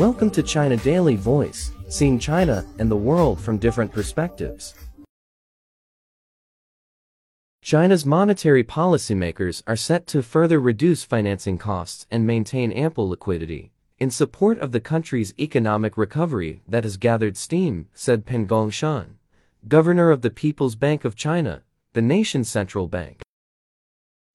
Welcome 0.00 0.30
to 0.30 0.42
China 0.42 0.78
Daily 0.78 1.14
Voice, 1.14 1.72
seeing 1.90 2.18
China 2.18 2.64
and 2.78 2.90
the 2.90 2.96
world 2.96 3.38
from 3.38 3.58
different 3.58 3.92
perspectives. 3.92 4.74
China's 7.60 8.06
monetary 8.06 8.64
policymakers 8.64 9.62
are 9.66 9.76
set 9.76 10.06
to 10.06 10.22
further 10.22 10.58
reduce 10.58 11.04
financing 11.04 11.58
costs 11.58 12.06
and 12.10 12.26
maintain 12.26 12.72
ample 12.72 13.10
liquidity 13.10 13.72
in 13.98 14.10
support 14.10 14.58
of 14.60 14.72
the 14.72 14.80
country's 14.80 15.34
economic 15.38 15.98
recovery 15.98 16.62
that 16.66 16.84
has 16.84 16.96
gathered 16.96 17.36
steam, 17.36 17.86
said 17.92 18.24
Pan 18.24 18.46
Gongsheng, 18.46 19.16
governor 19.68 20.10
of 20.10 20.22
the 20.22 20.30
People's 20.30 20.76
Bank 20.76 21.04
of 21.04 21.14
China, 21.14 21.60
the 21.92 22.00
nation's 22.00 22.48
central 22.48 22.88
bank. 22.88 23.20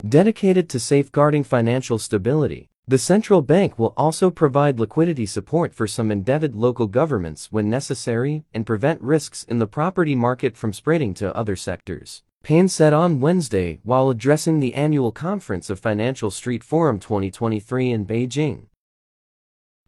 Dedicated 0.08 0.70
to 0.70 0.80
safeguarding 0.80 1.44
financial 1.44 1.98
stability, 1.98 2.70
the 2.88 3.00
central 3.00 3.42
bank 3.42 3.80
will 3.80 3.96
also 3.98 4.30
provide 4.30 4.80
liquidity 4.80 5.26
support 5.26 5.74
for 5.74 5.88
some 5.88 6.12
indebted 6.12 6.56
local 6.56 6.86
governments 6.86 7.52
when 7.52 7.68
necessary 7.68 8.44
and 8.54 8.66
prevent 8.66 9.02
risks 9.02 9.44
in 9.44 9.58
the 9.58 9.66
property 9.66 10.14
market 10.14 10.56
from 10.56 10.72
spreading 10.72 11.16
to 11.16 11.36
other 11.36 11.56
sectors. 11.56 12.22
Pan 12.44 12.68
said 12.68 12.94
on 12.94 13.20
Wednesday 13.20 13.80
while 13.82 14.12
addressing 14.12 14.60
the 14.60 14.76
annual 14.76 15.12
conference 15.12 15.72
of 15.72 15.80
Financial 15.80 16.30
Street 16.30 16.64
Forum 16.64 17.00
2023 17.00 17.90
in 17.90 18.06
Beijing. 18.06 18.68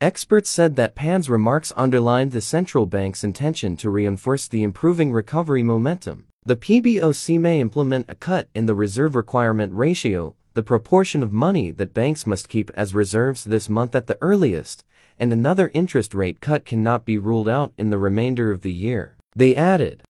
Experts 0.01 0.49
said 0.49 0.75
that 0.75 0.95
Pan's 0.95 1.29
remarks 1.29 1.71
underlined 1.75 2.31
the 2.31 2.41
central 2.41 2.87
bank's 2.87 3.23
intention 3.23 3.77
to 3.77 3.91
reinforce 3.91 4.47
the 4.47 4.63
improving 4.63 5.11
recovery 5.11 5.61
momentum. 5.61 6.25
The 6.47 6.55
PBOC 6.55 7.39
may 7.39 7.59
implement 7.59 8.05
a 8.09 8.15
cut 8.15 8.47
in 8.55 8.67
the 8.67 8.73
reserve 8.73 9.15
requirement 9.15 9.73
ratio, 9.73 10.35
the 10.57 10.63
proportion 10.63 11.21
of 11.21 11.31
money 11.31 11.69
that 11.69 11.93
banks 11.93 12.25
must 12.25 12.49
keep 12.49 12.71
as 12.73 12.95
reserves 12.95 13.43
this 13.43 13.69
month 13.69 13.93
at 13.93 14.07
the 14.07 14.17
earliest, 14.21 14.83
and 15.19 15.31
another 15.31 15.69
interest 15.75 16.15
rate 16.15 16.41
cut 16.41 16.65
cannot 16.65 17.05
be 17.05 17.15
ruled 17.15 17.47
out 17.47 17.73
in 17.77 17.91
the 17.91 17.97
remainder 17.99 18.51
of 18.51 18.63
the 18.63 18.73
year. 18.73 19.17
They 19.35 19.55
added. 19.55 20.01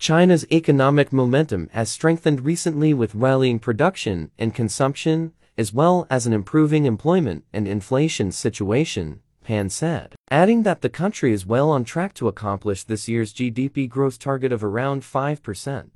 China's 0.00 0.44
economic 0.50 1.12
momentum 1.12 1.68
has 1.72 1.88
strengthened 1.88 2.44
recently 2.44 2.92
with 2.92 3.14
rallying 3.14 3.60
production 3.60 4.32
and 4.40 4.52
consumption, 4.52 5.34
as 5.56 5.72
well 5.72 6.08
as 6.10 6.26
an 6.26 6.32
improving 6.32 6.84
employment 6.84 7.44
and 7.52 7.68
inflation 7.68 8.32
situation, 8.32 9.20
Pan 9.44 9.70
said, 9.70 10.16
adding 10.32 10.64
that 10.64 10.80
the 10.80 10.88
country 10.88 11.32
is 11.32 11.46
well 11.46 11.70
on 11.70 11.84
track 11.84 12.12
to 12.14 12.26
accomplish 12.26 12.82
this 12.82 13.06
year's 13.06 13.32
GDP 13.32 13.88
growth 13.88 14.18
target 14.18 14.50
of 14.50 14.64
around 14.64 15.02
5%. 15.02 15.90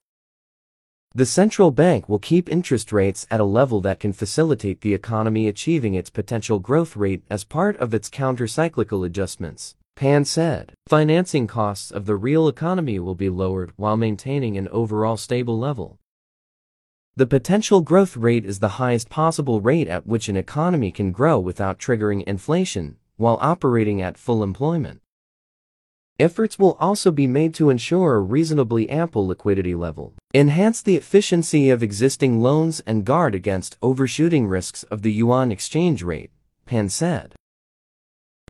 The 1.15 1.27
central 1.27 1.71
bank 1.71 2.09
will 2.09 2.19
keep 2.19 2.49
interest 2.49 2.91
rates 2.91 3.27
at 3.31 3.39
a 3.39 3.45
level 3.45 3.83
that 3.83 4.01
can 4.01 4.15
facilitate 4.15 4.81
the 4.81 4.95
economy 4.95 5.47
achieving 5.47 5.93
its 5.93 6.09
potential 6.09 6.59
growth 6.59 6.97
rate 6.97 7.23
as 7.29 7.45
part 7.45 7.77
of 7.77 7.93
its 7.93 8.09
counter-cyclical 8.09 9.05
adjustments. 9.05 9.75
Pan 9.95 10.25
said, 10.25 10.73
financing 10.89 11.47
costs 11.47 11.91
of 11.91 12.07
the 12.07 12.17
real 12.17 12.49
economy 12.49 12.99
will 12.99 13.15
be 13.15 13.29
lowered 13.29 13.73
while 13.77 13.99
maintaining 13.99 14.57
an 14.57 14.69
overall 14.69 15.19
stable 15.19 15.59
level. 15.59 15.99
The 17.15 17.27
potential 17.27 17.83
growth 17.83 18.17
rate 18.17 18.47
is 18.47 18.61
the 18.61 18.81
highest 18.81 19.11
possible 19.11 19.61
rate 19.61 19.89
at 19.89 20.07
which 20.07 20.31
an 20.31 20.37
economy 20.39 20.91
can 20.91 21.13
grow 21.13 21.39
without 21.39 21.79
triggering 21.79 22.23
inflation, 22.23 22.97
while 23.19 23.37
operating 23.43 24.01
at 24.01 24.17
full 24.17 24.43
employment. 24.43 25.03
Efforts 26.19 26.59
will 26.59 26.77
also 26.81 27.11
be 27.11 27.27
made 27.27 27.53
to 27.55 27.69
ensure 27.69 28.15
a 28.15 28.21
reasonably 28.21 28.89
ample 28.89 29.27
liquidity 29.27 29.75
level, 29.75 30.15
enhance 30.35 30.81
the 30.81 30.97
efficiency 30.97 31.69
of 31.69 31.83
existing 31.83 32.41
loans 32.41 32.81
and 32.87 33.05
guard 33.05 33.35
against 33.35 33.77
overshooting 33.83 34.47
risks 34.47 34.83
of 34.85 35.03
the 35.03 35.13
yuan 35.13 35.53
exchange 35.53 36.03
rate, 36.03 36.31
Pan 36.65 36.89
said. 36.89 37.35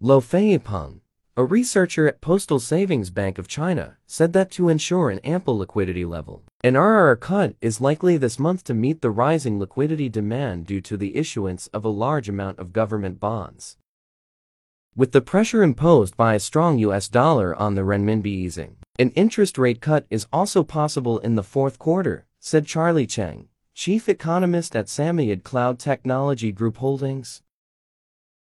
Lou 0.00 0.20
Feipeng, 0.20 1.00
a 1.36 1.44
researcher 1.44 2.06
at 2.06 2.20
Postal 2.20 2.60
Savings 2.60 3.10
Bank 3.10 3.36
of 3.38 3.48
China 3.48 3.96
said 4.06 4.32
that 4.32 4.50
to 4.52 4.68
ensure 4.68 5.10
an 5.10 5.18
ample 5.20 5.58
liquidity 5.58 6.04
level, 6.04 6.44
an 6.62 6.74
RRR 6.74 7.18
cut 7.18 7.56
is 7.60 7.80
likely 7.80 8.16
this 8.16 8.38
month 8.38 8.62
to 8.64 8.74
meet 8.74 9.00
the 9.00 9.10
rising 9.10 9.58
liquidity 9.58 10.08
demand 10.08 10.66
due 10.66 10.80
to 10.82 10.96
the 10.96 11.16
issuance 11.16 11.66
of 11.68 11.84
a 11.84 11.88
large 11.88 12.28
amount 12.28 12.58
of 12.60 12.72
government 12.72 13.18
bonds. 13.18 13.76
With 14.94 15.12
the 15.12 15.22
pressure 15.22 15.62
imposed 15.62 16.16
by 16.16 16.34
a 16.34 16.40
strong 16.40 16.78
US 16.78 17.08
dollar 17.08 17.56
on 17.56 17.74
the 17.74 17.82
renminbi 17.82 18.26
easing, 18.26 18.76
an 18.98 19.10
interest 19.10 19.56
rate 19.56 19.80
cut 19.80 20.04
is 20.10 20.26
also 20.32 20.62
possible 20.62 21.18
in 21.20 21.34
the 21.34 21.42
fourth 21.42 21.78
quarter, 21.78 22.26
said 22.38 22.66
Charlie 22.66 23.06
Cheng, 23.06 23.48
chief 23.72 24.06
economist 24.06 24.76
at 24.76 24.88
Samoyed 24.88 25.42
Cloud 25.42 25.78
Technology 25.78 26.52
Group 26.52 26.76
Holdings. 26.76 27.42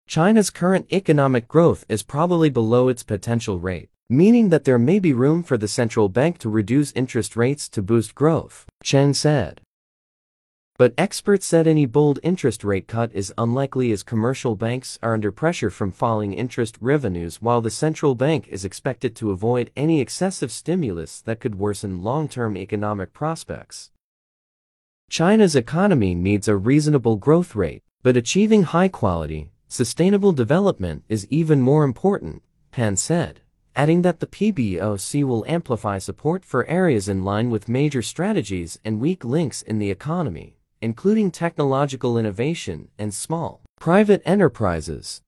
China's 0.07 0.49
current 0.49 0.87
economic 0.93 1.47
growth 1.47 1.85
is 1.89 2.03
probably 2.03 2.49
below 2.49 2.87
its 2.87 3.03
potential 3.03 3.59
rate, 3.59 3.89
meaning 4.09 4.47
that 4.47 4.63
there 4.63 4.79
may 4.79 4.97
be 4.97 5.11
room 5.11 5.43
for 5.43 5.57
the 5.57 5.67
central 5.67 6.07
bank 6.07 6.37
to 6.37 6.49
reduce 6.49 6.93
interest 6.93 7.35
rates 7.35 7.67
to 7.69 7.81
boost 7.81 8.15
growth, 8.15 8.65
Chen 8.81 9.13
said. 9.13 9.59
But 10.79 10.93
experts 10.97 11.45
said 11.45 11.67
any 11.67 11.85
bold 11.85 12.19
interest 12.23 12.63
rate 12.63 12.87
cut 12.87 13.11
is 13.13 13.33
unlikely 13.37 13.91
as 13.91 14.01
commercial 14.01 14.55
banks 14.55 14.97
are 15.03 15.13
under 15.13 15.29
pressure 15.29 15.69
from 15.69 15.91
falling 15.91 16.33
interest 16.33 16.77
revenues 16.79 17.41
while 17.41 17.59
the 17.59 17.69
central 17.69 18.15
bank 18.15 18.47
is 18.47 18.63
expected 18.63 19.13
to 19.17 19.31
avoid 19.31 19.71
any 19.75 19.99
excessive 19.99 20.53
stimulus 20.53 21.19
that 21.21 21.41
could 21.41 21.55
worsen 21.55 22.01
long-term 22.01 22.55
economic 22.55 23.11
prospects. 23.11 23.91
China's 25.09 25.53
economy 25.53 26.15
needs 26.15 26.47
a 26.47 26.55
reasonable 26.55 27.17
growth 27.17 27.55
rate, 27.57 27.83
but 28.01 28.15
achieving 28.15 28.63
high 28.63 28.87
quality, 28.87 29.51
Sustainable 29.71 30.31
development 30.31 31.03
is 31.09 31.27
even 31.29 31.61
more 31.61 31.83
important, 31.83 32.41
Pan 32.71 32.95
said, 32.95 33.41
adding 33.75 34.01
that 34.01 34.19
the 34.19 34.27
PBOC 34.27 35.23
will 35.25 35.45
amplify 35.45 35.99
support 35.99 36.43
for 36.43 36.65
areas 36.65 37.07
in 37.09 37.23
line 37.23 37.51
with 37.51 37.69
major 37.69 38.01
strategies 38.01 38.79
and 38.83 39.01
weak 39.01 39.23
links 39.23 39.61
in 39.61 39.77
the 39.77 39.91
economy, 39.91 40.55
including 40.81 41.31
technological 41.31 42.17
innovation 42.17 42.89
and 42.97 43.13
small, 43.13 43.61
private 43.79 44.21
enterprises. 44.25 45.21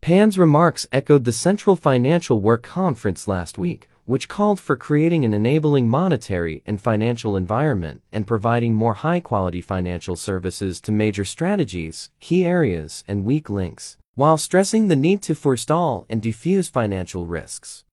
Pan's 0.00 0.38
remarks 0.38 0.86
echoed 0.92 1.24
the 1.24 1.32
Central 1.32 1.74
Financial 1.74 2.40
Work 2.40 2.62
Conference 2.62 3.26
last 3.26 3.58
week, 3.58 3.88
which 4.04 4.28
called 4.28 4.58
for 4.58 4.74
creating 4.74 5.24
an 5.24 5.34
enabling 5.34 5.88
monetary 5.88 6.62
and 6.64 6.80
financial 6.80 7.36
environment 7.36 8.00
and 8.10 8.26
providing 8.26 8.72
more 8.72 8.94
high-quality 8.94 9.60
financial 9.60 10.16
services 10.16 10.80
to 10.80 10.90
major 10.90 11.24
strategies, 11.24 12.10
key 12.20 12.44
areas, 12.44 13.04
and 13.06 13.24
weak 13.24 13.50
links, 13.50 13.98
while 14.14 14.38
stressing 14.38 14.88
the 14.88 14.96
need 14.96 15.20
to 15.20 15.34
forestall 15.34 16.06
and 16.08 16.22
defuse 16.22 16.70
financial 16.70 17.26
risks. 17.26 17.84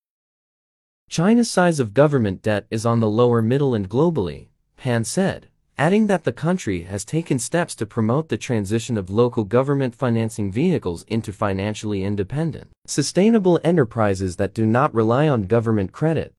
China's 1.09 1.51
size 1.51 1.79
of 1.79 1.93
government 1.93 2.41
debt 2.41 2.65
is 2.71 2.85
on 2.85 2.99
the 2.99 3.09
lower 3.09 3.41
middle 3.41 3.75
and 3.75 3.89
globally, 3.89 4.47
Pan 4.77 5.03
said, 5.03 5.49
adding 5.77 6.07
that 6.07 6.23
the 6.23 6.31
country 6.31 6.83
has 6.83 7.03
taken 7.03 7.37
steps 7.37 7.75
to 7.75 7.85
promote 7.85 8.29
the 8.29 8.37
transition 8.37 8.97
of 8.97 9.09
local 9.09 9.43
government 9.43 9.93
financing 9.93 10.51
vehicles 10.51 11.03
into 11.07 11.33
financially 11.33 12.03
independent, 12.03 12.69
sustainable 12.85 13.59
enterprises 13.63 14.37
that 14.37 14.53
do 14.53 14.65
not 14.65 14.93
rely 14.93 15.27
on 15.27 15.43
government 15.43 15.91
credit. 15.91 16.33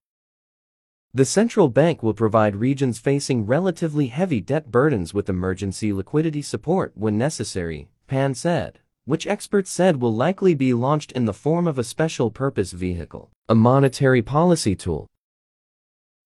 The 1.12 1.24
central 1.24 1.69
bank 1.69 2.02
will 2.02 2.14
provide 2.14 2.56
regions 2.56 2.98
facing 2.98 3.47
relatively 3.47 4.06
heavy 4.08 4.41
debt 4.41 4.70
burdens 4.70 5.12
with 5.12 5.28
emergency 5.28 5.92
liquidity 5.92 6.42
support 6.42 6.92
when 6.94 7.18
necessary, 7.18 7.88
Pan 8.06 8.34
said, 8.34 8.80
which 9.04 9.26
experts 9.26 9.70
said 9.70 10.00
will 10.00 10.14
likely 10.14 10.54
be 10.54 10.74
launched 10.74 11.12
in 11.12 11.26
the 11.26 11.32
form 11.32 11.66
of 11.66 11.78
a 11.78 11.84
special 11.84 12.30
purpose 12.30 12.72
vehicle, 12.72 13.30
a 13.48 13.54
monetary 13.54 14.22
policy 14.22 14.74
tool. 14.74 15.06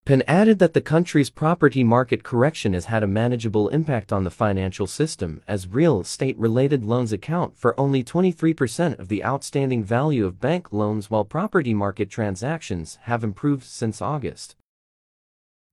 Pan 0.03 0.23
added 0.27 0.57
that 0.57 0.73
the 0.73 0.81
country's 0.81 1.29
property 1.29 1.83
market 1.83 2.23
correction 2.23 2.73
has 2.73 2.85
had 2.85 3.03
a 3.03 3.07
manageable 3.07 3.69
impact 3.69 4.11
on 4.11 4.23
the 4.23 4.31
financial 4.31 4.87
system 4.87 5.43
as 5.47 5.67
real 5.67 6.01
estate-related 6.01 6.83
loans 6.83 7.13
account 7.13 7.55
for 7.55 7.79
only 7.79 8.03
23% 8.03 8.97
of 8.97 9.09
the 9.09 9.23
outstanding 9.23 9.83
value 9.83 10.25
of 10.25 10.39
bank 10.39 10.73
loans 10.73 11.11
while 11.11 11.23
property 11.23 11.75
market 11.75 12.09
transactions 12.09 12.97
have 13.03 13.23
improved 13.23 13.63
since 13.63 14.01
August. 14.01 14.55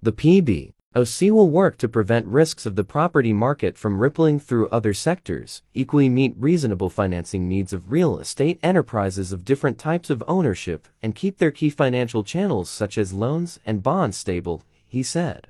The 0.02 0.12
PB 0.12 0.75
OC 0.96 1.31
will 1.31 1.50
work 1.50 1.76
to 1.76 1.87
prevent 1.87 2.26
risks 2.26 2.64
of 2.64 2.75
the 2.75 2.82
property 2.82 3.32
market 3.32 3.76
from 3.76 3.99
rippling 3.99 4.40
through 4.40 4.70
other 4.70 4.94
sectors, 4.94 5.62
equally 5.75 6.08
meet 6.08 6.35
reasonable 6.38 6.88
financing 6.88 7.46
needs 7.46 7.75
of 7.75 7.93
real 7.93 8.19
estate 8.19 8.58
enterprises 8.62 9.31
of 9.31 9.44
different 9.44 9.79
types 9.79 10.08
of 10.08 10.25
ownership, 10.26 10.88
and 11.02 11.14
keep 11.14 11.37
their 11.37 11.50
key 11.50 11.69
financial 11.69 12.25
channels 12.25 12.70
such 12.70 12.96
as 12.96 13.12
loans 13.12 13.61
and 13.67 13.82
bonds 13.82 14.17
stable, 14.17 14.62
he 14.87 15.02
said. 15.02 15.49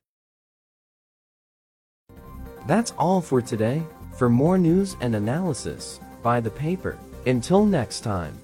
That's 2.67 2.93
all 2.99 3.21
for 3.21 3.41
today. 3.41 3.85
For 4.17 4.29
more 4.29 4.59
news 4.59 4.97
and 5.01 5.15
analysis, 5.15 6.01
buy 6.21 6.41
the 6.41 6.51
paper. 6.51 6.99
Until 7.27 7.65
next 7.65 8.01
time. 8.01 8.37